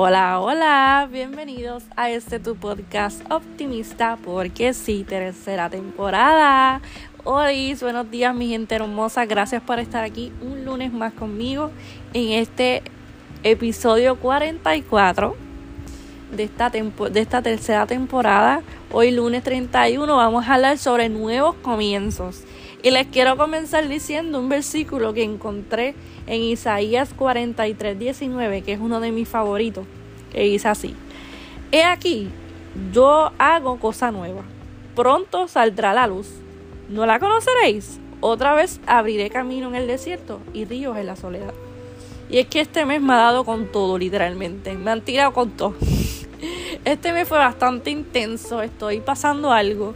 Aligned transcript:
Hola, 0.00 0.38
hola, 0.38 1.08
bienvenidos 1.10 1.82
a 1.96 2.08
este 2.08 2.38
tu 2.38 2.54
podcast 2.54 3.20
optimista 3.32 4.16
porque 4.24 4.72
sí, 4.72 5.02
tercera 5.02 5.68
temporada. 5.68 6.80
Hoy, 7.24 7.74
buenos 7.80 8.08
días 8.08 8.32
mi 8.32 8.48
gente 8.48 8.76
hermosa, 8.76 9.26
gracias 9.26 9.60
por 9.60 9.80
estar 9.80 10.04
aquí 10.04 10.32
un 10.40 10.64
lunes 10.64 10.92
más 10.92 11.12
conmigo 11.14 11.72
en 12.14 12.30
este 12.30 12.84
episodio 13.42 14.14
44 14.20 15.34
de 16.30 16.44
esta, 16.44 16.70
de 16.70 17.20
esta 17.20 17.42
tercera 17.42 17.84
temporada. 17.86 18.62
Hoy 18.92 19.10
lunes 19.10 19.42
31 19.42 20.16
vamos 20.16 20.46
a 20.46 20.54
hablar 20.54 20.78
sobre 20.78 21.08
nuevos 21.08 21.56
comienzos. 21.56 22.44
Y 22.82 22.92
les 22.92 23.08
quiero 23.08 23.36
comenzar 23.36 23.88
diciendo 23.88 24.38
un 24.38 24.48
versículo 24.48 25.12
que 25.12 25.24
encontré 25.24 25.96
en 26.28 26.42
Isaías 26.42 27.12
43, 27.12 27.98
19, 27.98 28.62
que 28.62 28.72
es 28.72 28.80
uno 28.80 29.00
de 29.00 29.10
mis 29.10 29.28
favoritos, 29.28 29.84
que 30.32 30.42
dice 30.42 30.68
así. 30.68 30.94
He 31.72 31.82
aquí, 31.82 32.28
yo 32.92 33.32
hago 33.38 33.80
cosa 33.80 34.12
nueva. 34.12 34.42
Pronto 34.94 35.48
saldrá 35.48 35.92
la 35.92 36.06
luz. 36.06 36.28
¿No 36.88 37.04
la 37.04 37.18
conoceréis? 37.18 37.98
Otra 38.20 38.54
vez 38.54 38.80
abriré 38.86 39.28
camino 39.28 39.68
en 39.68 39.74
el 39.74 39.86
desierto 39.88 40.40
y 40.54 40.64
ríos 40.64 40.96
en 40.96 41.06
la 41.06 41.16
soledad. 41.16 41.54
Y 42.30 42.38
es 42.38 42.46
que 42.46 42.60
este 42.60 42.84
mes 42.84 43.00
me 43.00 43.12
ha 43.14 43.16
dado 43.16 43.44
con 43.44 43.72
todo, 43.72 43.98
literalmente. 43.98 44.74
Me 44.74 44.90
han 44.90 45.00
tirado 45.00 45.32
con 45.32 45.50
todo. 45.50 45.74
Este 46.84 47.12
mes 47.12 47.26
fue 47.28 47.38
bastante 47.38 47.90
intenso. 47.90 48.62
Estoy 48.62 49.00
pasando 49.00 49.52
algo 49.52 49.94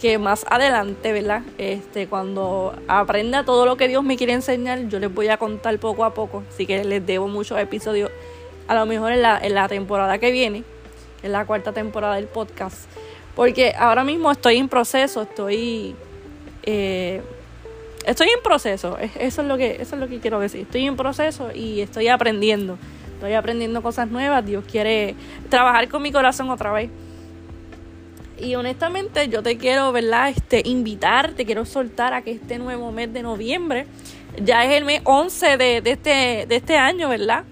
que 0.00 0.18
más 0.18 0.46
adelante, 0.48 1.12
¿verdad? 1.12 1.42
Este, 1.58 2.06
cuando 2.06 2.74
aprenda 2.88 3.44
todo 3.44 3.66
lo 3.66 3.76
que 3.76 3.86
Dios 3.86 4.02
me 4.02 4.16
quiere 4.16 4.32
enseñar, 4.32 4.88
yo 4.88 4.98
les 4.98 5.12
voy 5.12 5.28
a 5.28 5.36
contar 5.36 5.78
poco 5.78 6.04
a 6.04 6.14
poco. 6.14 6.42
Así 6.48 6.66
que 6.66 6.84
les 6.84 7.04
debo 7.04 7.28
muchos 7.28 7.60
episodios, 7.60 8.10
a 8.66 8.74
lo 8.74 8.86
mejor 8.86 9.12
en 9.12 9.22
la, 9.22 9.38
en 9.38 9.54
la 9.54 9.68
temporada 9.68 10.18
que 10.18 10.30
viene, 10.30 10.64
en 11.22 11.32
la 11.32 11.44
cuarta 11.44 11.72
temporada 11.72 12.14
del 12.14 12.26
podcast. 12.26 12.88
Porque 13.36 13.74
ahora 13.78 14.02
mismo 14.02 14.30
estoy 14.30 14.56
en 14.56 14.68
proceso, 14.68 15.22
estoy... 15.22 15.94
Eh, 16.62 17.20
estoy 18.06 18.28
en 18.28 18.42
proceso, 18.42 18.96
eso 18.98 19.42
es 19.42 19.48
lo 19.48 19.56
que 19.56 19.76
eso 19.80 19.94
es 19.94 20.00
lo 20.00 20.08
que 20.08 20.18
quiero 20.18 20.40
decir. 20.40 20.62
Estoy 20.62 20.86
en 20.86 20.96
proceso 20.96 21.50
y 21.54 21.80
estoy 21.82 22.08
aprendiendo. 22.08 22.78
Estoy 23.14 23.34
aprendiendo 23.34 23.82
cosas 23.82 24.08
nuevas. 24.08 24.46
Dios 24.46 24.64
quiere 24.70 25.14
trabajar 25.50 25.88
con 25.88 26.00
mi 26.02 26.10
corazón 26.10 26.48
otra 26.48 26.72
vez. 26.72 26.90
Y 28.40 28.54
honestamente 28.54 29.28
yo 29.28 29.42
te 29.42 29.58
quiero, 29.58 29.92
¿verdad? 29.92 30.30
Este, 30.30 30.62
invitar, 30.64 31.32
te 31.32 31.44
quiero 31.44 31.64
soltar 31.64 32.14
a 32.14 32.22
que 32.22 32.32
este 32.32 32.58
nuevo 32.58 32.90
mes 32.90 33.12
de 33.12 33.22
noviembre, 33.22 33.86
ya 34.42 34.64
es 34.64 34.72
el 34.72 34.84
mes 34.84 35.02
11 35.04 35.56
de, 35.56 35.80
de, 35.80 35.90
este, 35.90 36.46
de 36.48 36.56
este 36.56 36.76
año, 36.76 37.08
¿verdad? 37.08 37.44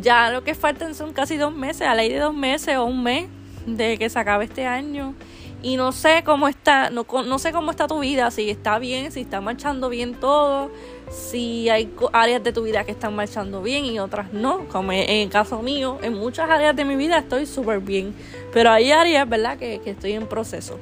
Ya 0.00 0.30
lo 0.30 0.42
que 0.42 0.54
faltan 0.54 0.94
son 0.94 1.12
casi 1.12 1.36
dos 1.36 1.54
meses, 1.54 1.82
a 1.82 1.94
la 1.94 1.96
ley 1.96 2.08
de 2.08 2.18
dos 2.18 2.34
meses 2.34 2.76
o 2.76 2.84
un 2.84 3.02
mes 3.02 3.28
de 3.66 3.96
que 3.98 4.08
se 4.10 4.18
acabe 4.18 4.44
este 4.44 4.66
año 4.66 5.14
y 5.62 5.76
no 5.76 5.92
sé 5.92 6.22
cómo 6.24 6.48
está, 6.48 6.90
no, 6.90 7.04
no 7.26 7.38
sé 7.38 7.52
cómo 7.52 7.70
está 7.70 7.86
tu 7.88 7.98
vida, 8.00 8.30
si 8.30 8.48
está 8.48 8.78
bien, 8.78 9.10
si 9.10 9.20
está 9.20 9.40
marchando 9.40 9.88
bien 9.88 10.14
todo, 10.14 10.70
si 11.10 11.68
hay 11.68 11.90
áreas 12.12 12.42
de 12.42 12.52
tu 12.52 12.62
vida 12.62 12.84
que 12.84 12.92
están 12.92 13.14
marchando 13.14 13.62
bien 13.62 13.84
y 13.84 13.98
otras 13.98 14.32
no, 14.32 14.66
como 14.68 14.92
en 14.92 15.08
el 15.08 15.28
caso 15.28 15.62
mío, 15.62 15.98
en 16.02 16.14
muchas 16.14 16.48
áreas 16.50 16.74
de 16.76 16.84
mi 16.84 16.96
vida 16.96 17.18
estoy 17.18 17.46
súper 17.46 17.80
bien, 17.80 18.14
pero 18.52 18.70
hay 18.70 18.92
áreas, 18.92 19.28
¿verdad?, 19.28 19.58
que, 19.58 19.80
que 19.80 19.90
estoy 19.90 20.12
en 20.12 20.26
proceso. 20.26 20.78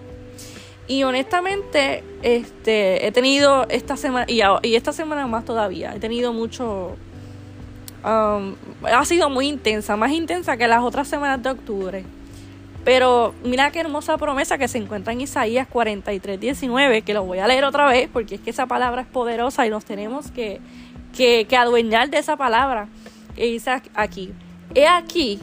Y 0.88 1.02
honestamente, 1.02 2.04
este, 2.22 3.06
he 3.06 3.12
tenido 3.12 3.66
esta 3.69 3.97
semana, 3.97 4.27
y, 4.28 4.41
esta 4.74 4.92
semana 4.92 5.27
más 5.27 5.44
todavía, 5.44 5.94
he 5.94 5.98
tenido 5.98 6.32
mucho, 6.32 6.97
um, 8.04 8.54
ha 8.82 9.04
sido 9.04 9.28
muy 9.28 9.48
intensa, 9.48 9.97
más 9.97 10.12
intensa 10.12 10.56
que 10.56 10.69
las 10.69 10.82
otras 10.82 11.08
semanas 11.08 11.42
de 11.42 11.50
octubre 11.50 12.04
pero 12.86 13.34
mira 13.42 13.72
qué 13.72 13.80
hermosa 13.80 14.16
promesa 14.16 14.58
que 14.58 14.69
se 14.69 14.78
encuentra 14.78 15.12
en 15.12 15.20
Isaías 15.20 15.66
43, 15.66 16.38
19, 16.38 17.02
que 17.02 17.14
lo 17.14 17.24
voy 17.24 17.41
a 17.41 17.48
leer 17.48 17.64
otra 17.64 17.88
vez 17.88 18.08
porque 18.12 18.36
es 18.36 18.41
que 18.41 18.50
esa 18.50 18.66
palabra 18.66 19.02
es 19.02 19.08
poderosa 19.08 19.66
y 19.66 19.70
nos 19.70 19.84
tenemos 19.84 20.30
que, 20.30 20.60
que, 21.12 21.46
que 21.48 21.56
adueñar 21.56 22.10
de 22.10 22.19
esa 22.19 22.36
palabra. 22.36 22.86
Que 23.34 23.46
dice 23.46 23.82
aquí, 23.92 24.32
he 24.72 24.86
aquí 24.86 25.41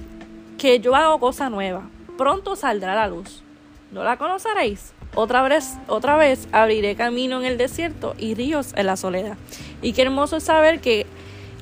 que 0.57 0.79
yo 0.79 0.95
hago 0.95 1.19
cosa 1.19 1.49
nueva, 1.49 1.89
pronto 2.17 2.55
saldrá 2.55 2.95
la 2.95 3.07
luz. 3.07 3.43
¿No 3.91 4.05
la 4.05 4.15
conoceréis? 4.15 4.93
Otra 5.13 5.41
vez, 5.41 5.73
otra 5.87 6.15
vez 6.15 6.47
abriré 6.53 6.95
camino 6.95 7.41
en 7.41 7.45
el 7.45 7.57
desierto 7.57 8.15
y 8.17 8.35
ríos 8.35 8.71
en 8.77 8.85
la 8.85 8.95
soledad. 8.95 9.35
Y 9.81 9.91
qué 9.91 10.03
hermoso 10.03 10.37
es 10.37 10.43
saber 10.43 10.79
que 10.79 11.05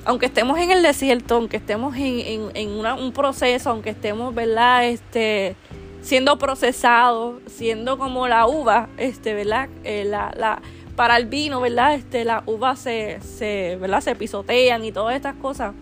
aunque 0.04 0.26
estemos 0.26 0.58
en 0.58 0.70
el 0.70 0.82
desierto, 0.82 1.36
aunque 1.36 1.56
estemos 1.56 1.96
en, 1.96 2.50
en, 2.54 2.70
un 2.70 3.12
proceso, 3.12 3.70
aunque 3.70 3.90
estemos, 3.90 4.34
¿verdad? 4.34 4.86
Este, 4.86 5.54
siendo 6.02 6.38
procesados, 6.38 7.40
siendo 7.46 7.96
como 7.96 8.28
la 8.28 8.46
uva, 8.46 8.88
este, 8.98 9.34
¿verdad? 9.34 9.68
Eh, 9.84 10.04
la, 10.04 10.32
la, 10.36 10.60
para 10.96 11.16
el 11.16 11.26
vino, 11.26 11.60
¿verdad? 11.60 11.94
Este, 11.94 12.24
las 12.24 12.42
uvas 12.46 12.78
se, 12.78 13.20
se, 13.22 13.78
¿verdad? 13.80 14.00
se 14.00 14.14
pisotean 14.14 14.84
y 14.84 14.92
todas 14.92 15.16
estas 15.16 15.36
cosas. 15.36 15.74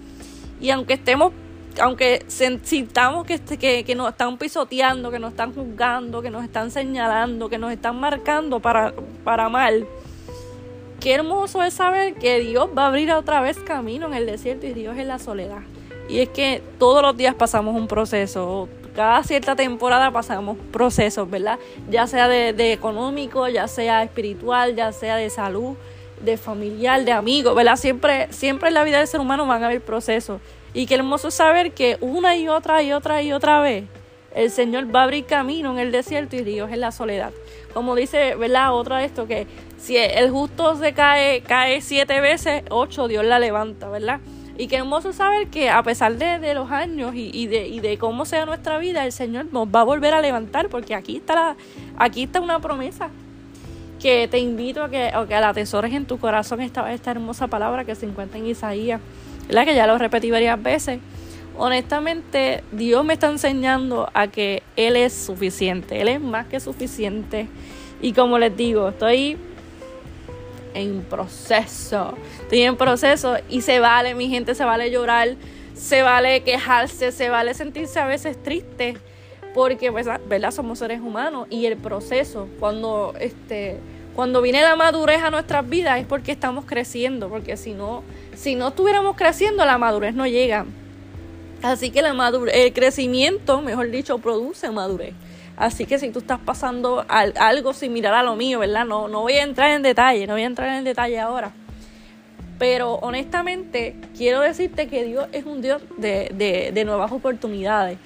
Y 0.61 0.71
aunque 0.71 0.95
estemos, 0.95 1.33
aunque 1.81 2.25
sintamos 2.29 3.27
que, 3.27 3.35
este, 3.35 3.57
que, 3.57 3.83
que 3.83 3.95
nos 3.95 4.11
están 4.11 4.39
pisoteando, 4.39 5.11
que 5.11 5.19
nos 5.19 5.31
están 5.31 5.55
juzgando, 5.55 6.23
que 6.23 6.31
nos 6.31 6.45
están 6.45 6.71
señalando, 6.71 7.49
que 7.49 7.59
nos 7.59 7.73
están 7.73 7.99
marcando 7.99 8.61
para, 8.61 8.95
para 9.25 9.49
mal, 9.49 9.87
Qué 11.01 11.15
hermoso 11.15 11.63
es 11.63 11.73
saber 11.73 12.13
que 12.17 12.41
Dios 12.41 12.69
va 12.77 12.85
a 12.85 12.89
abrir 12.89 13.11
otra 13.13 13.41
vez 13.41 13.57
camino 13.59 14.07
en 14.07 14.13
el 14.13 14.27
desierto 14.27 14.67
y 14.67 14.75
Dios 14.75 14.99
en 14.99 15.09
la 15.09 15.19
soledad. 15.19 15.63
Y 16.11 16.19
es 16.19 16.29
que 16.29 16.63
todos 16.79 17.01
los 17.01 17.17
días 17.17 17.35
pasamos 17.35 17.75
un 17.75 17.89
proceso, 17.89 18.69
cada 18.95 19.23
cierta 19.23 19.56
temporada 19.56 20.11
pasamos 20.11 20.56
procesos, 20.73 21.28
¿verdad? 21.28 21.59
Ya 21.91 22.06
sea 22.06 22.28
de, 22.28 22.73
económico, 22.73 23.49
ya 23.49 23.69
sea 23.69 24.03
espiritual, 24.03 24.77
ya 24.77 24.93
sea 24.93 25.17
de 25.17 25.31
salud, 25.31 25.77
de 26.23 26.37
familiar, 26.37 27.05
de 27.05 27.12
amigos, 27.12 27.55
¿verdad? 27.55 27.77
Siempre, 27.77 28.28
siempre 28.33 28.69
en 28.69 28.75
la 28.75 28.84
vida 28.84 28.99
del 28.99 29.06
ser 29.06 29.21
humano 29.21 29.47
van 29.47 29.62
a 29.62 29.67
haber 29.67 29.81
procesos. 29.81 30.41
Y 30.75 30.87
qué 30.87 30.95
hermoso 30.95 31.31
saber 31.31 31.73
que 31.73 31.99
una 32.01 32.37
y 32.37 32.49
otra 32.49 32.83
y 32.83 32.93
otra 32.93 33.23
y 33.23 33.33
otra 33.33 33.61
vez 33.61 33.84
el 34.34 34.51
Señor 34.51 34.95
va 34.95 35.01
a 35.01 35.05
abrir 35.05 35.25
camino 35.25 35.72
en 35.72 35.78
el 35.78 35.93
desierto 35.93 36.37
y 36.37 36.43
Dios 36.43 36.71
en 36.71 36.81
la 36.81 36.93
soledad. 36.93 37.33
Como 37.75 37.95
dice, 37.95 38.34
¿verdad? 38.37 38.75
Otra 38.75 38.99
de 38.99 39.07
esto 39.07 39.27
que 39.27 39.47
si 39.78 39.97
el 39.97 40.31
justo 40.31 40.77
se 40.77 40.93
cae, 40.93 41.41
cae 41.43 41.81
siete 41.81 42.21
veces, 42.21 42.62
ocho 42.71 43.09
Dios 43.09 43.25
la 43.25 43.39
levanta, 43.39 43.89
¿verdad? 43.89 44.21
Y 44.60 44.69
qué 44.69 44.76
hermoso 44.76 45.15
saber 45.15 45.47
que 45.47 45.71
a 45.71 45.82
pesar 45.82 46.19
de, 46.19 46.53
los 46.53 46.71
años 46.71 47.12
y, 47.15 47.47
de, 47.47 47.66
y 47.66 47.81
de 47.81 47.97
cómo 47.97 48.26
sea 48.26 48.44
nuestra 48.44 48.76
vida, 48.76 49.06
el 49.06 49.12
Señor 49.12 49.47
nos 49.53 49.66
va 49.69 49.81
a 49.81 49.84
volver 49.84 50.12
a 50.12 50.21
levantar, 50.21 50.69
porque 50.69 50.94
aquí 50.94 51.16
está, 51.16 51.34
la, 51.34 51.56
aquí 51.97 52.25
está 52.25 52.43
una 52.43 52.59
promesa 52.59 53.09
que 53.98 54.28
te 54.28 54.38
invito 54.38 54.84
a 54.84 54.91
que, 54.91 55.04
a 55.15 55.26
que 55.26 55.41
la 55.41 55.48
atesores 55.48 55.94
en 55.94 56.04
tu 56.04 56.19
corazón 56.19 56.60
esta, 56.60 56.93
esta 56.93 57.10
hermosa 57.10 57.48
palabra 57.48 57.87
que 57.87 57.94
se 57.94 58.04
encuentra 58.04 58.38
en 58.38 58.48
Isaías, 58.48 59.00
¿verdad? 59.47 59.65
Que 59.65 59.75
ya 59.75 59.87
lo 59.87 59.97
repetí 59.97 60.31
varias 60.31 60.62
veces 60.62 61.00
honestamente 61.56 62.62
Dios 62.71 63.03
me 63.04 63.15
está 63.15 63.31
enseñando 63.31 64.10
a 64.12 64.28
que 64.28 64.62
Él 64.77 64.94
es 64.97 65.15
suficiente, 65.15 66.03
Él 66.03 66.09
es 66.09 66.21
más 66.21 66.47
que 66.47 66.60
suficiente. 66.60 67.48
Y 68.03 68.15
como 68.15 68.38
les 68.38 68.56
digo, 68.56 68.88
estoy 68.88 69.37
en 70.75 71.03
proceso, 71.03 72.15
estoy 72.43 72.63
en 72.63 72.77
proceso 72.77 73.37
y 73.49 73.63
se 73.63 73.81
vale, 73.81 74.15
mi 74.15 74.29
gente, 74.29 74.55
se 74.55 74.65
vale 74.65 74.91
llorar, 74.91 75.37
se 75.75 76.03
vale 76.03 76.43
quejarse, 76.43 77.13
se 77.13 77.29
vale 77.29 77.55
sentirse 77.55 77.99
a 77.99 78.07
veces 78.07 78.43
triste, 78.43 78.97
porque, 79.55 79.91
¿verdad? 79.91 80.51
Somos 80.51 80.79
seres 80.79 81.01
humanos 81.01 81.47
y 81.51 81.67
el 81.67 81.77
proceso, 81.77 82.49
cuando, 82.59 83.15
este, 83.19 83.79
cuando 84.15 84.43
viene 84.43 84.63
la 84.63 84.77
madurez 84.77 85.23
a 85.23 85.31
nuestras 85.31 85.69
vidas 85.69 85.99
es 85.99 86.07
porque 86.07 86.33
estamos 86.33 86.65
creciendo, 86.65 87.29
porque 87.29 87.57
si 87.57 87.73
no, 87.73 88.03
si 88.37 88.55
no 88.55 88.69
estuviéramos 88.69 89.16
creciendo, 89.16 89.65
la 89.65 89.78
madurez 89.78 90.15
no 90.15 90.27
llega. 90.27 90.66
Así 91.63 91.91
que 91.91 92.03
la 92.03 92.15
madurez, 92.15 92.55
el 92.57 92.73
crecimiento, 92.73 93.61
mejor 93.61 93.91
dicho, 93.91 94.19
produce 94.19 94.71
madurez. 94.71 95.15
Así 95.60 95.84
que 95.84 95.98
si 95.98 96.09
tú 96.09 96.21
estás 96.21 96.39
pasando 96.41 97.04
algo 97.07 97.74
similar 97.74 98.15
a 98.15 98.22
lo 98.22 98.34
mío, 98.34 98.60
¿verdad? 98.60 98.86
No, 98.86 99.09
no 99.09 99.21
voy 99.21 99.34
a 99.34 99.42
entrar 99.42 99.72
en 99.72 99.83
detalle, 99.83 100.27
no 100.27 100.33
voy 100.33 100.42
a 100.42 100.47
entrar 100.47 100.74
en 100.78 100.84
detalle 100.84 101.21
ahora. 101.21 101.53
Pero 102.59 102.95
honestamente, 102.95 103.95
quiero 104.16 104.41
decirte 104.41 104.89
que 104.89 105.04
Dios 105.04 105.28
es 105.33 105.45
un 105.45 105.60
Dios 105.60 105.83
de, 105.98 106.33
de, 106.34 106.71
de 106.72 106.84
nuevas 106.86 107.12
oportunidades. 107.12 107.98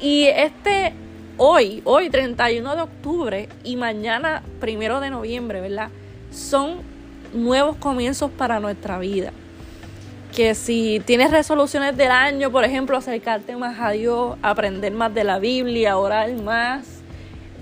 Y 0.00 0.28
este 0.28 0.94
hoy, 1.36 1.82
hoy 1.84 2.08
31 2.08 2.74
de 2.74 2.82
octubre 2.82 3.48
y 3.62 3.76
mañana 3.76 4.42
primero 4.60 5.00
de 5.00 5.10
noviembre, 5.10 5.60
¿verdad? 5.60 5.90
Son 6.30 6.78
nuevos 7.34 7.76
comienzos 7.76 8.30
para 8.30 8.60
nuestra 8.60 8.98
vida 8.98 9.34
que 10.34 10.54
si 10.54 11.00
tienes 11.04 11.30
resoluciones 11.30 11.96
del 11.96 12.10
año, 12.10 12.50
por 12.50 12.64
ejemplo, 12.64 12.96
acercarte 12.96 13.56
más 13.56 13.78
a 13.80 13.90
Dios, 13.90 14.36
aprender 14.42 14.92
más 14.92 15.12
de 15.12 15.24
la 15.24 15.38
Biblia, 15.38 15.98
orar 15.98 16.32
más, 16.34 16.86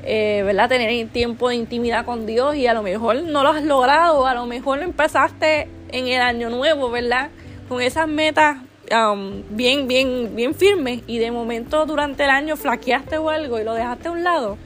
eh, 0.04 0.42
¿verdad? 0.44 0.68
Tener 0.68 1.08
tiempo 1.08 1.48
de 1.48 1.56
intimidad 1.56 2.04
con 2.04 2.26
Dios 2.26 2.56
y 2.56 2.66
a 2.66 2.74
lo 2.74 2.82
mejor 2.82 3.22
no 3.22 3.42
lo 3.42 3.50
has 3.50 3.62
logrado, 3.62 4.26
a 4.26 4.34
lo 4.34 4.46
mejor 4.46 4.82
empezaste 4.82 5.68
en 5.90 6.08
el 6.08 6.20
año 6.20 6.50
nuevo, 6.50 6.90
¿verdad? 6.90 7.30
Con 7.68 7.80
esas 7.80 8.08
metas 8.08 8.58
um, 8.90 9.42
bien, 9.50 9.88
bien, 9.88 10.34
bien 10.34 10.54
firme 10.54 11.02
y 11.06 11.18
de 11.18 11.30
momento 11.30 11.86
durante 11.86 12.24
el 12.24 12.30
año 12.30 12.56
flaqueaste 12.56 13.18
o 13.18 13.30
algo 13.30 13.58
y 13.58 13.64
lo 13.64 13.74
dejaste 13.74 14.08
a 14.08 14.12
un 14.12 14.24
lado, 14.24 14.58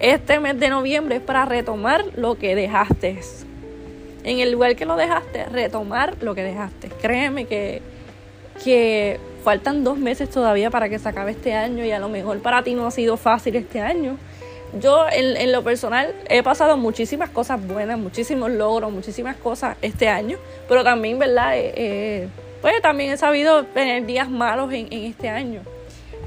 este 0.00 0.38
mes 0.38 0.58
de 0.58 0.68
noviembre 0.68 1.16
es 1.16 1.22
para 1.22 1.44
retomar 1.44 2.04
lo 2.16 2.36
que 2.36 2.54
dejaste. 2.54 3.20
En 4.28 4.40
el 4.40 4.52
lugar 4.52 4.76
que 4.76 4.84
lo 4.84 4.94
dejaste, 4.94 5.46
retomar 5.46 6.14
lo 6.20 6.34
que 6.34 6.42
dejaste. 6.42 6.90
Créeme 7.00 7.46
que, 7.46 7.80
que 8.62 9.18
faltan 9.42 9.84
dos 9.84 9.96
meses 9.96 10.28
todavía 10.28 10.70
para 10.70 10.90
que 10.90 10.98
se 10.98 11.08
acabe 11.08 11.30
este 11.30 11.54
año 11.54 11.82
y 11.82 11.92
a 11.92 11.98
lo 11.98 12.10
mejor 12.10 12.38
para 12.40 12.62
ti 12.62 12.74
no 12.74 12.86
ha 12.86 12.90
sido 12.90 13.16
fácil 13.16 13.56
este 13.56 13.80
año. 13.80 14.18
Yo 14.78 15.06
en, 15.10 15.50
lo 15.50 15.64
personal 15.64 16.14
he 16.28 16.42
pasado 16.42 16.76
muchísimas 16.76 17.30
cosas 17.30 17.66
buenas, 17.66 17.98
muchísimos 17.98 18.50
logros, 18.50 18.92
muchísimas 18.92 19.34
cosas 19.36 19.78
este 19.80 20.10
año, 20.10 20.36
pero 20.68 20.84
también, 20.84 21.18
¿verdad? 21.18 21.54
pues 22.60 22.82
también 22.82 23.12
he 23.12 23.16
sabido 23.16 23.64
tener 23.64 24.04
días 24.04 24.28
malos 24.28 24.70
en, 24.74 24.88
en 24.90 25.04
este 25.04 25.30
año. 25.30 25.62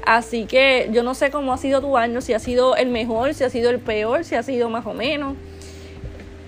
Así 0.04 0.46
que 0.46 0.90
yo 0.90 1.04
no 1.04 1.14
sé 1.14 1.30
cómo 1.30 1.52
ha 1.52 1.56
sido 1.56 1.80
tu 1.80 1.96
año, 1.96 2.20
si 2.20 2.34
ha 2.34 2.40
sido 2.40 2.74
el 2.74 2.88
mejor, 2.88 3.32
si 3.34 3.44
ha 3.44 3.50
sido 3.50 3.70
el 3.70 3.78
peor, 3.78 4.24
si 4.24 4.34
ha 4.34 4.42
sido 4.42 4.68
más 4.68 4.84
o 4.86 4.92
menos. 4.92 5.36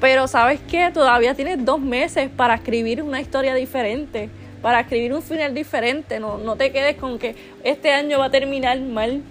Pero 0.05 0.29
sabes 0.29 0.61
que 0.61 0.91
todavía 0.91 1.35
tienes 1.35 1.65
dos 1.65 1.81
meses 1.81 2.29
para 2.29 2.57
escribir 2.57 3.03
una 3.03 3.23
historia 3.23 3.55
diferente, 3.55 4.29
para 4.61 4.81
escribir 4.81 5.15
un 5.15 5.23
final 5.23 5.55
diferente. 5.55 6.21
No, 6.21 6.37
no 6.37 6.57
te 6.57 6.73
quedes 6.73 6.97
con 6.99 7.19
que 7.19 7.35
este 7.63 7.91
año 7.91 8.19
va 8.19 8.27
a 8.27 8.31
terminar 8.31 8.79
mal. 8.83 9.23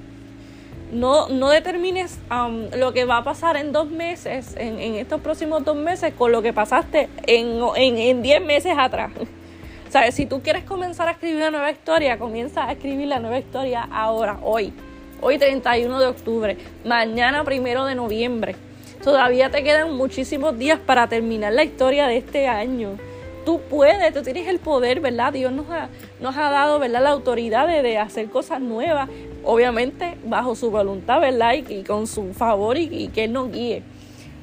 No, 0.92 1.30
no 1.30 1.50
determines 1.50 2.18
um, 2.32 2.72
lo 2.76 2.92
que 2.92 3.06
va 3.06 3.18
a 3.18 3.24
pasar 3.24 3.56
en 3.56 3.72
dos 3.72 3.92
meses, 3.92 4.56
en, 4.58 4.96
estos 4.96 5.22
próximos 5.22 5.64
dos 5.64 5.76
meses, 5.76 6.12
con 6.18 6.32
lo 6.32 6.42
que 6.42 6.54
pasaste 6.54 7.08
en 7.28 8.24
diez 8.24 8.42
meses 8.44 8.74
atrás. 8.76 9.12
¿Sabes? 9.92 10.16
Si 10.16 10.26
tú 10.26 10.42
quieres 10.42 10.64
comenzar 10.64 11.08
a 11.08 11.12
escribir 11.12 11.38
una 11.38 11.52
nueva 11.52 11.70
historia, 11.70 12.18
comienza 12.18 12.68
a 12.68 12.72
escribir 12.72 13.10
la 13.10 13.20
nueva 13.20 13.38
historia 13.38 13.88
ahora, 13.92 14.40
hoy. 14.42 14.74
Hoy 15.22 15.38
31 15.38 16.00
de 16.00 16.08
octubre, 16.08 16.58
mañana 16.84 17.44
primero 17.44 17.86
de 17.86 17.94
noviembre. 17.94 18.56
Todavía 19.04 19.50
te 19.50 19.64
quedan 19.64 19.94
muchísimos 19.96 20.58
días 20.58 20.80
para 20.80 21.08
terminar 21.08 21.54
la 21.54 21.64
historia 21.64 22.08
de 22.08 22.18
este 22.18 22.48
año. 22.48 22.98
Tú 23.46 23.60
puedes, 23.70 24.14
tú 24.14 24.22
tienes 24.22 24.48
el 24.48 24.60
poder, 24.60 25.02
¿verdad? 25.02 25.34
Dios 25.34 25.52
nos 25.52 25.70
ha, 25.70 25.90
nos 26.22 26.38
ha 26.38 26.50
dado, 26.50 26.80
¿verdad? 26.80 27.04
La 27.04 27.10
autoridad 27.10 27.68
de, 27.68 27.98
hacer 27.98 28.30
cosas 28.30 28.62
nuevas, 28.62 29.10
obviamente 29.44 30.16
bajo 30.24 30.56
su 30.56 30.72
voluntad, 30.72 31.20
¿verdad? 31.20 31.54
Y, 31.54 31.84
con 31.84 32.08
su 32.08 32.34
favor 32.34 32.78
y, 32.78 32.84
y 32.84 33.08
que 33.10 33.26
Él 33.26 33.34
nos 33.34 33.52
guíe. 33.52 33.84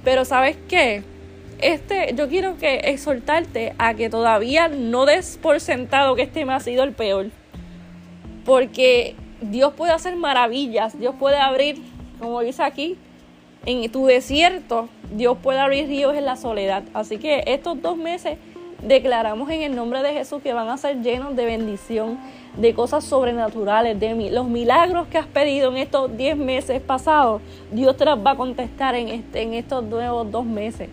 Pero 0.04 0.26
¿sabes 0.26 0.58
qué? 0.68 1.02
este, 1.62 2.14
yo 2.14 2.28
quiero 2.28 2.56
que 2.56 2.76
exhortarte 2.84 3.74
a 3.78 3.94
que 3.94 4.08
todavía 4.08 4.68
no 4.68 5.06
des 5.06 5.38
por 5.40 5.60
sentado 5.60 6.16
que 6.16 6.22
este 6.22 6.44
me 6.44 6.54
ha 6.54 6.60
sido 6.60 6.84
el 6.84 6.92
peor. 6.92 7.30
Porque 8.44 9.14
Dios 9.40 9.74
puede 9.74 9.92
hacer 9.92 10.16
maravillas, 10.16 10.98
Dios 10.98 11.14
puede 11.18 11.36
abrir, 11.36 11.82
como 12.18 12.40
dice 12.40 12.62
aquí, 12.62 12.96
en 13.66 13.90
tu 13.90 14.06
desierto, 14.06 14.88
Dios 15.12 15.36
puede 15.42 15.58
abrir 15.58 15.86
ríos 15.86 16.14
en 16.14 16.24
la 16.24 16.36
soledad. 16.36 16.82
Así 16.94 17.18
que 17.18 17.44
estos 17.46 17.80
dos 17.82 17.96
meses 17.96 18.38
declaramos 18.82 19.50
en 19.50 19.62
el 19.62 19.76
nombre 19.76 20.02
de 20.02 20.12
Jesús 20.12 20.42
que 20.42 20.52
van 20.52 20.68
a 20.68 20.76
ser 20.78 21.02
llenos 21.02 21.36
de 21.36 21.44
bendición, 21.44 22.18
de 22.56 22.74
cosas 22.74 23.04
sobrenaturales, 23.04 23.98
de 24.00 24.30
los 24.30 24.48
milagros 24.48 25.06
que 25.08 25.18
has 25.18 25.26
pedido 25.26 25.70
en 25.70 25.76
estos 25.76 26.16
diez 26.16 26.36
meses 26.36 26.80
pasados. 26.80 27.42
Dios 27.70 27.96
te 27.96 28.04
los 28.04 28.24
va 28.24 28.32
a 28.32 28.36
contestar 28.36 28.94
en, 28.94 29.08
este, 29.08 29.42
en 29.42 29.54
estos 29.54 29.84
nuevos 29.84 30.30
dos 30.30 30.46
meses. 30.46 30.88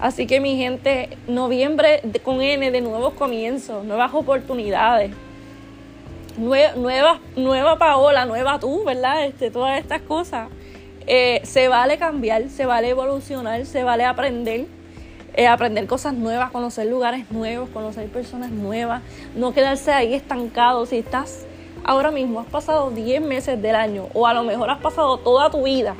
Así 0.00 0.26
que 0.26 0.40
mi 0.40 0.56
gente, 0.56 1.16
noviembre 1.28 2.02
con 2.22 2.42
N 2.42 2.70
de 2.70 2.80
nuevos 2.80 3.14
comienzos, 3.14 3.84
nuevas 3.84 4.12
oportunidades, 4.12 5.12
nueva, 6.36 7.20
nueva 7.36 7.78
Paola, 7.78 8.24
nueva 8.26 8.58
tú, 8.58 8.84
¿verdad? 8.84 9.24
Este, 9.26 9.50
todas 9.50 9.78
estas 9.78 10.02
cosas. 10.02 10.48
Eh, 11.06 11.40
se 11.44 11.68
vale 11.68 11.98
cambiar, 11.98 12.48
se 12.48 12.66
vale 12.66 12.90
evolucionar, 12.90 13.66
se 13.66 13.82
vale 13.82 14.04
aprender, 14.04 14.66
eh, 15.34 15.46
aprender 15.46 15.86
cosas 15.86 16.14
nuevas, 16.14 16.50
conocer 16.50 16.86
lugares 16.86 17.30
nuevos, 17.30 17.68
conocer 17.70 18.08
personas 18.08 18.50
nuevas, 18.50 19.02
no 19.34 19.52
quedarse 19.52 19.92
ahí 19.92 20.14
estancado. 20.14 20.86
Si 20.86 20.98
estás 20.98 21.46
ahora 21.84 22.10
mismo, 22.10 22.40
has 22.40 22.46
pasado 22.46 22.90
10 22.90 23.22
meses 23.22 23.60
del 23.60 23.74
año, 23.74 24.08
o 24.14 24.26
a 24.26 24.34
lo 24.34 24.44
mejor 24.44 24.70
has 24.70 24.80
pasado 24.80 25.18
toda 25.18 25.50
tu 25.50 25.64
vida, 25.64 25.96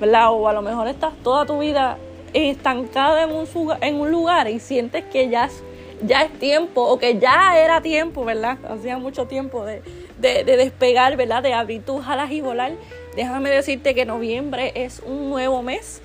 ¿verdad? 0.00 0.32
O 0.32 0.48
a 0.48 0.52
lo 0.52 0.62
mejor 0.62 0.88
estás 0.88 1.14
toda 1.22 1.46
tu 1.46 1.58
vida 1.58 1.98
estancada 2.32 3.24
en 3.24 3.32
un, 3.32 3.46
en 3.80 4.00
un 4.00 4.10
lugar 4.10 4.48
y 4.48 4.58
sientes 4.58 5.04
que 5.04 5.28
ya 5.28 5.46
es, 5.46 5.62
ya 6.02 6.22
es 6.22 6.32
tiempo 6.38 6.82
o 6.82 6.98
que 6.98 7.18
ya 7.18 7.58
era 7.58 7.80
tiempo, 7.80 8.24
¿verdad? 8.24 8.58
Hacía 8.68 8.98
mucho 8.98 9.26
tiempo 9.26 9.64
de, 9.64 9.82
despegar, 10.18 11.16
¿verdad? 11.16 11.42
De 11.42 11.52
abrir 11.52 11.84
tus 11.84 12.06
alas 12.06 12.30
y 12.30 12.40
volar. 12.40 12.72
Déjame 13.14 13.50
decirte 13.50 13.94
que 13.94 14.06
noviembre 14.06 14.72
es 14.74 15.02
un 15.04 15.28
nuevo 15.28 15.62
mes 15.62 16.00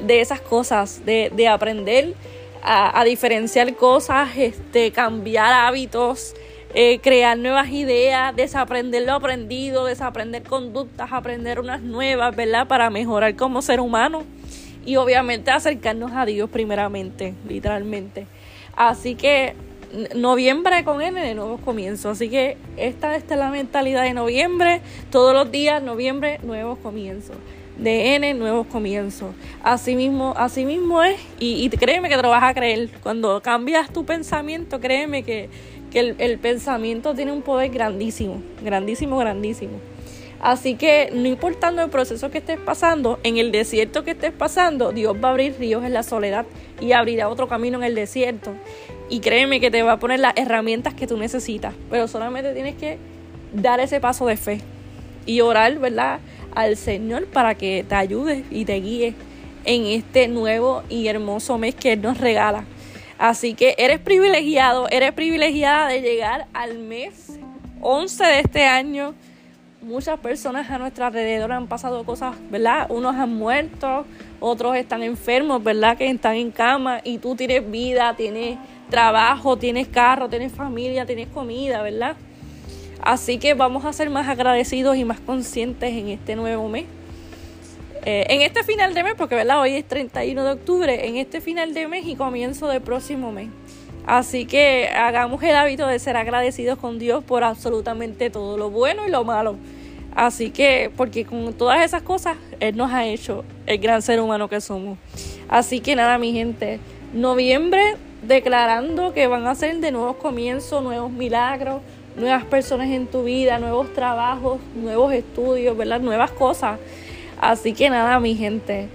de 0.00 0.20
esas 0.20 0.40
cosas, 0.40 1.04
de, 1.06 1.48
aprender 1.48 2.14
a, 2.62 3.02
diferenciar 3.04 3.74
cosas, 3.74 4.28
este, 4.36 4.90
cambiar 4.90 5.52
hábitos, 5.52 6.34
eh, 6.74 7.00
crear 7.00 7.38
nuevas 7.38 7.70
ideas, 7.70 8.36
desaprender 8.36 9.04
lo 9.06 9.14
aprendido, 9.14 9.86
desaprender 9.86 10.42
conductas, 10.42 11.12
aprender 11.12 11.60
unas 11.60 11.80
nuevas, 11.80 12.36
¿verdad? 12.36 12.66
Para 12.68 12.90
mejorar 12.90 13.34
como 13.36 13.62
ser 13.62 13.80
humano 13.80 14.24
y 14.84 14.96
obviamente 14.96 15.50
acercarnos 15.50 16.12
a 16.12 16.26
Dios 16.26 16.50
primeramente, 16.50 17.34
literalmente. 17.48 18.26
Así 18.76 19.14
que 19.14 19.54
noviembre 20.14 20.84
con 20.84 21.02
N 21.02 21.20
de 21.20 21.34
nuevos 21.34 21.60
comienzos. 21.60 22.12
Así 22.12 22.28
que 22.28 22.56
esta, 22.76 23.16
es 23.16 23.28
la 23.28 23.50
mentalidad 23.50 24.02
de 24.02 24.14
noviembre. 24.14 24.80
Todos 25.10 25.34
los 25.34 25.50
días, 25.50 25.82
noviembre, 25.82 26.40
nuevos 26.42 26.78
comienzos. 26.78 27.36
De 27.76 28.14
N, 28.14 28.34
nuevos 28.34 28.66
comienzos. 28.66 29.34
Así 29.62 29.96
mismo, 29.96 30.34
así 30.36 30.64
mismo 30.64 31.02
es. 31.02 31.18
Y, 31.38 31.68
créeme 31.70 32.08
que 32.08 32.16
te 32.16 32.22
lo 32.22 32.30
vas 32.30 32.44
a 32.44 32.54
creer. 32.54 32.90
Cuando 33.02 33.40
cambias 33.40 33.92
tu 33.92 34.04
pensamiento, 34.04 34.80
créeme 34.80 35.22
que, 35.22 35.48
el, 35.94 36.14
el 36.18 36.38
pensamiento 36.38 37.14
tiene 37.14 37.32
un 37.32 37.42
poder 37.42 37.70
grandísimo. 37.70 38.42
Grandísimo, 38.62 39.16
grandísimo. 39.18 39.78
Así 40.40 40.74
que 40.74 41.10
no 41.12 41.28
importando 41.28 41.82
el 41.82 41.90
proceso 41.90 42.30
que 42.30 42.38
estés 42.38 42.58
pasando, 42.58 43.20
en 43.24 43.36
el 43.36 43.52
desierto 43.52 44.04
que 44.04 44.12
estés 44.12 44.32
pasando, 44.32 44.90
Dios 44.90 45.14
va 45.22 45.28
a 45.28 45.30
abrir 45.32 45.56
ríos 45.58 45.84
en 45.84 45.92
la 45.92 46.02
soledad 46.02 46.46
y 46.80 46.92
abrirá 46.92 47.28
otro 47.28 47.46
camino 47.46 47.76
en 47.76 47.84
el 47.84 47.94
desierto. 47.94 48.52
Y 49.10 49.20
créeme 49.20 49.60
que 49.60 49.70
te 49.70 49.82
va 49.82 49.92
a 49.92 49.98
poner 49.98 50.20
las 50.20 50.34
herramientas 50.36 50.94
que 50.94 51.06
tú 51.06 51.16
necesitas, 51.16 51.74
pero 51.90 52.08
solamente 52.08 52.54
tienes 52.54 52.76
que 52.76 52.96
dar 53.52 53.80
ese 53.80 54.00
paso 54.00 54.26
de 54.26 54.36
fe 54.36 54.60
y 55.26 55.40
orar, 55.40 55.78
¿verdad? 55.78 56.20
Al 56.54 56.76
Señor 56.76 57.26
para 57.26 57.56
que 57.56 57.84
te 57.86 57.94
ayude 57.94 58.44
y 58.50 58.64
te 58.64 58.74
guíe 58.80 59.14
en 59.64 59.86
este 59.86 60.28
nuevo 60.28 60.84
y 60.88 61.08
hermoso 61.08 61.58
mes 61.58 61.74
que 61.74 61.92
Él 61.92 62.02
nos 62.02 62.18
regala. 62.18 62.64
Así 63.18 63.54
que 63.54 63.74
eres 63.76 63.98
privilegiado, 63.98 64.88
eres 64.88 65.12
privilegiada 65.12 65.88
de 65.88 66.00
llegar 66.00 66.46
al 66.54 66.78
mes 66.78 67.38
11 67.82 68.24
de 68.24 68.40
este 68.40 68.64
año 68.64 69.14
muchas 69.82 70.18
personas 70.20 70.70
a 70.70 70.78
nuestro 70.78 71.06
alrededor 71.06 71.52
han 71.52 71.66
pasado 71.66 72.04
cosas, 72.04 72.36
¿verdad? 72.50 72.86
Unos 72.90 73.16
han 73.16 73.34
muerto, 73.34 74.04
otros 74.38 74.76
están 74.76 75.02
enfermos, 75.02 75.62
¿verdad? 75.62 75.96
Que 75.96 76.10
están 76.10 76.34
en 76.34 76.50
cama 76.50 77.00
y 77.02 77.18
tú 77.18 77.34
tienes 77.34 77.68
vida, 77.70 78.14
tienes 78.16 78.58
trabajo, 78.90 79.56
tienes 79.56 79.88
carro, 79.88 80.28
tienes 80.28 80.52
familia, 80.52 81.06
tienes 81.06 81.28
comida, 81.28 81.82
¿verdad? 81.82 82.16
Así 83.02 83.38
que 83.38 83.54
vamos 83.54 83.84
a 83.84 83.92
ser 83.92 84.10
más 84.10 84.28
agradecidos 84.28 84.96
y 84.96 85.04
más 85.04 85.20
conscientes 85.20 85.90
en 85.90 86.08
este 86.08 86.36
nuevo 86.36 86.68
mes. 86.68 86.84
Eh, 88.04 88.26
en 88.28 88.42
este 88.42 88.62
final 88.62 88.94
de 88.94 89.02
mes, 89.02 89.14
porque 89.16 89.34
¿verdad? 89.34 89.60
hoy 89.60 89.74
es 89.74 89.86
31 89.86 90.44
de 90.44 90.50
octubre, 90.52 91.06
en 91.06 91.16
este 91.16 91.40
final 91.40 91.74
de 91.74 91.86
mes 91.86 92.06
y 92.06 92.16
comienzo 92.16 92.68
del 92.68 92.80
próximo 92.80 93.32
mes. 93.32 93.48
Así 94.06 94.46
que 94.46 94.88
hagamos 94.88 95.42
el 95.42 95.54
hábito 95.54 95.86
de 95.86 95.98
ser 95.98 96.16
agradecidos 96.16 96.78
con 96.78 96.98
Dios 96.98 97.22
por 97.22 97.44
absolutamente 97.44 98.30
todo 98.30 98.56
lo 98.56 98.70
bueno 98.70 99.06
y 99.06 99.10
lo 99.10 99.24
malo. 99.24 99.56
Así 100.14 100.50
que, 100.50 100.90
porque 100.96 101.24
con 101.24 101.52
todas 101.52 101.84
esas 101.84 102.02
cosas, 102.02 102.36
Él 102.58 102.76
nos 102.76 102.90
ha 102.90 103.06
hecho 103.06 103.44
el 103.66 103.78
gran 103.78 104.02
ser 104.02 104.20
humano 104.20 104.48
que 104.48 104.60
somos. 104.60 104.98
Así 105.48 105.80
que 105.80 105.94
nada, 105.94 106.18
mi 106.18 106.32
gente, 106.32 106.80
noviembre 107.12 107.96
declarando 108.22 109.12
que 109.12 109.26
van 109.26 109.46
a 109.46 109.54
ser 109.54 109.76
de 109.78 109.90
nuevos 109.90 110.16
comienzos, 110.16 110.82
nuevos 110.82 111.10
milagros, 111.10 111.82
nuevas 112.16 112.44
personas 112.44 112.88
en 112.88 113.06
tu 113.06 113.24
vida, 113.24 113.58
nuevos 113.58 113.92
trabajos, 113.94 114.60
nuevos 114.74 115.12
estudios, 115.12 115.76
¿verdad? 115.76 116.00
Nuevas 116.00 116.30
cosas. 116.30 116.78
Así 117.40 117.72
que 117.72 117.88
nada, 117.88 118.20
mi 118.20 118.34
gente, 118.34 118.88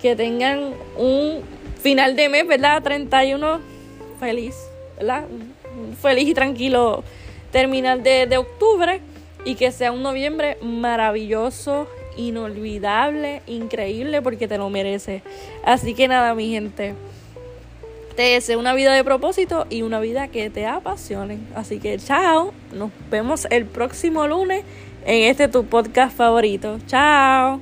que 0.00 0.14
tengan 0.14 0.72
un 0.96 1.40
final 1.80 2.14
de 2.16 2.28
mes, 2.28 2.46
¿verdad? 2.46 2.82
31 2.82 3.60
feliz, 4.20 4.56
¿verdad? 4.96 5.24
Feliz 6.00 6.28
y 6.28 6.34
tranquilo 6.34 7.02
terminal 7.50 8.02
de, 8.02 8.26
de 8.26 8.36
octubre 8.36 9.00
y 9.44 9.54
que 9.54 9.72
sea 9.72 9.92
un 9.92 10.02
noviembre 10.02 10.58
maravilloso, 10.62 11.88
inolvidable, 12.16 13.42
increíble 13.46 14.22
porque 14.22 14.48
te 14.48 14.58
lo 14.58 14.68
mereces. 14.70 15.22
Así 15.64 15.94
que 15.94 16.08
nada, 16.08 16.34
mi 16.34 16.50
gente. 16.50 16.94
Te 18.18 18.24
deseo 18.24 18.58
una 18.58 18.74
vida 18.74 18.92
de 18.94 19.04
propósito 19.04 19.68
y 19.70 19.82
una 19.82 20.00
vida 20.00 20.26
que 20.26 20.50
te 20.50 20.66
apasione. 20.66 21.38
Así 21.54 21.78
que 21.78 21.98
chao, 21.98 22.52
nos 22.72 22.90
vemos 23.12 23.46
el 23.48 23.64
próximo 23.64 24.26
lunes 24.26 24.64
en 25.06 25.30
este 25.30 25.46
tu 25.46 25.66
podcast 25.66 26.16
favorito. 26.16 26.80
Chao. 26.88 27.60